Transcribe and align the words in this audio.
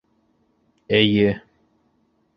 —Эйе. 0.99 1.29